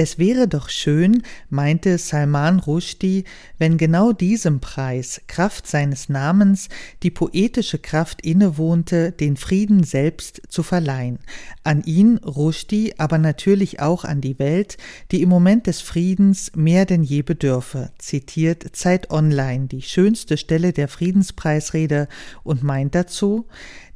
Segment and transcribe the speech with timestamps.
[0.00, 3.24] Es wäre doch schön, meinte Salman Rushdie,
[3.58, 6.68] wenn genau diesem Preis, Kraft seines Namens,
[7.02, 11.18] die poetische Kraft innewohnte, den Frieden selbst zu verleihen.
[11.64, 14.76] An ihn, Rushdie, aber natürlich auch an die Welt,
[15.10, 20.72] die im Moment des Friedens mehr denn je bedürfe, zitiert Zeit Online die schönste Stelle
[20.72, 22.06] der Friedenspreisrede
[22.44, 23.46] und meint dazu,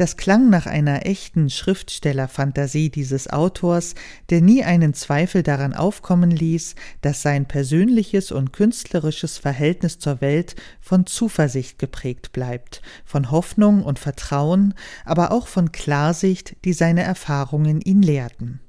[0.00, 3.94] das klang nach einer echten Schriftstellerfantasie dieses Autors,
[4.30, 10.54] der nie einen Zweifel daran aufkommen ließ, dass sein persönliches und künstlerisches Verhältnis zur Welt
[10.80, 17.80] von Zuversicht geprägt bleibt, von Hoffnung und Vertrauen, aber auch von Klarsicht, die seine Erfahrungen
[17.80, 18.60] ihn lehrten.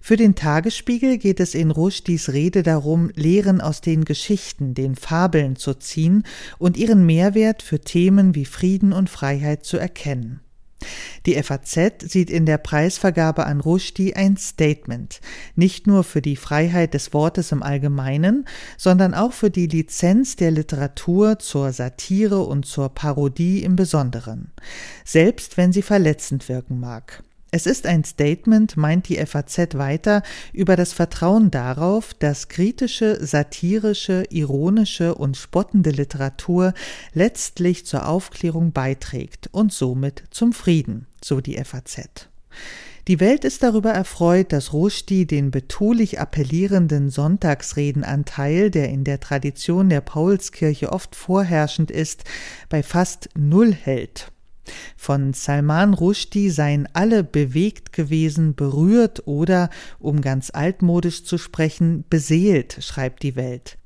[0.00, 5.54] Für den Tagesspiegel geht es in Rushdies Rede darum, Lehren aus den Geschichten, den Fabeln
[5.54, 6.24] zu ziehen
[6.58, 10.40] und ihren Mehrwert für Themen wie Frieden und Freiheit zu erkennen.
[11.26, 15.20] Die FAZ sieht in der Preisvergabe an Rushdie ein Statement,
[15.56, 20.50] nicht nur für die Freiheit des Wortes im Allgemeinen, sondern auch für die Lizenz der
[20.50, 24.52] Literatur zur Satire und zur Parodie im Besonderen,
[25.04, 27.22] selbst wenn sie verletzend wirken mag.
[27.54, 34.24] Es ist ein Statement, meint die FAZ weiter, über das Vertrauen darauf, dass kritische, satirische,
[34.28, 36.74] ironische und spottende Literatur
[37.12, 42.28] letztlich zur Aufklärung beiträgt und somit zum Frieden, so die FAZ.
[43.06, 49.90] Die Welt ist darüber erfreut, dass Rushdie den betulich appellierenden Sonntagsredenanteil, der in der Tradition
[49.90, 52.24] der Paulskirche oft vorherrschend ist,
[52.68, 54.32] bei fast null hält.
[54.96, 62.78] Von Salman Rushdie seien alle bewegt gewesen, berührt oder, um ganz altmodisch zu sprechen, beseelt,
[62.80, 63.78] schreibt die Welt.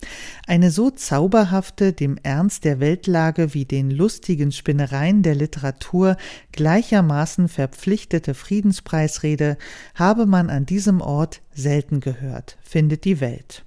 [0.46, 6.16] Eine so zauberhafte, dem Ernst der Weltlage wie den lustigen Spinnereien der Literatur
[6.52, 9.58] gleichermaßen verpflichtete Friedenspreisrede
[9.94, 13.64] habe man an diesem Ort selten gehört, findet die Welt.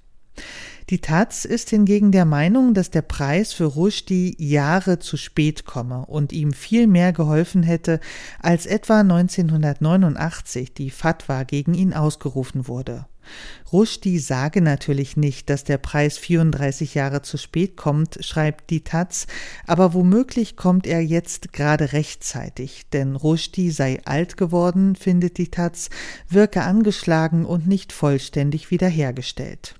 [0.90, 6.06] Die Taz ist hingegen der Meinung, dass der Preis für Rushdie Jahre zu spät komme
[6.06, 8.00] und ihm viel mehr geholfen hätte,
[8.40, 13.06] als etwa 1989 die Fatwa gegen ihn ausgerufen wurde.
[13.72, 19.28] Rushdie sage natürlich nicht, dass der Preis 34 Jahre zu spät kommt, schreibt die Taz,
[19.68, 25.90] aber womöglich kommt er jetzt gerade rechtzeitig, denn Rushdie sei alt geworden, findet die Taz,
[26.28, 29.76] wirke angeschlagen und nicht vollständig wiederhergestellt.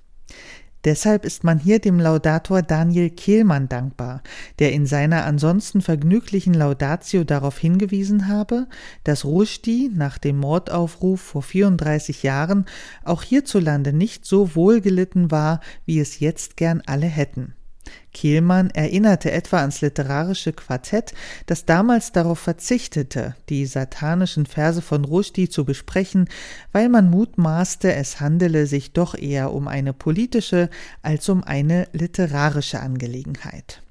[0.84, 4.22] Deshalb ist man hier dem Laudator Daniel Kehlmann dankbar,
[4.58, 8.66] der in seiner ansonsten vergnüglichen Laudatio darauf hingewiesen habe,
[9.04, 12.66] dass Rushdie nach dem Mordaufruf vor 34 Jahren
[13.04, 17.54] auch hierzulande nicht so wohlgelitten war, wie es jetzt gern alle hätten.
[18.12, 21.14] Kehlmann erinnerte etwa ans literarische Quartett,
[21.46, 26.28] das damals darauf verzichtete, die satanischen Verse von Rushdie zu besprechen,
[26.72, 30.68] weil man mutmaßte, es handele sich doch eher um eine politische
[31.02, 33.82] als um eine literarische Angelegenheit.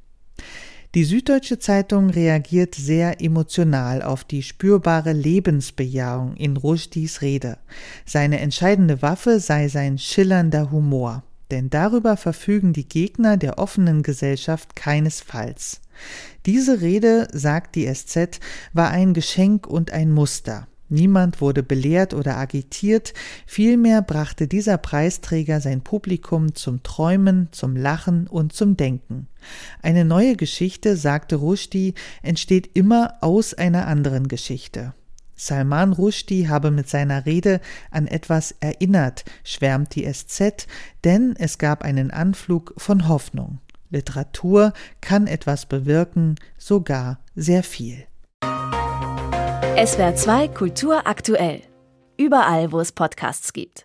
[0.93, 7.59] Die Süddeutsche Zeitung reagiert sehr emotional auf die spürbare Lebensbejahung in Rushdies Rede.
[8.05, 14.75] Seine entscheidende Waffe sei sein schillernder Humor denn darüber verfügen die Gegner der offenen Gesellschaft
[14.75, 15.81] keinesfalls.
[16.45, 18.39] Diese Rede, sagt die SZ,
[18.73, 20.67] war ein Geschenk und ein Muster.
[20.89, 23.13] Niemand wurde belehrt oder agitiert,
[23.45, 29.27] vielmehr brachte dieser Preisträger sein Publikum zum Träumen, zum Lachen und zum Denken.
[29.81, 34.93] Eine neue Geschichte, sagte Rushdie, entsteht immer aus einer anderen Geschichte.
[35.41, 40.67] Salman Rushdie habe mit seiner Rede an etwas erinnert, schwärmt die SZ,
[41.03, 43.57] denn es gab einen Anflug von Hoffnung.
[43.89, 48.05] Literatur kann etwas bewirken, sogar sehr viel.
[49.83, 51.63] SWR 2 Kultur aktuell.
[52.17, 53.79] Überall, wo es Podcasts gibt.